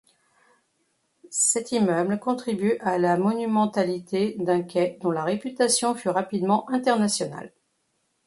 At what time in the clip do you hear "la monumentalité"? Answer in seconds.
2.97-4.35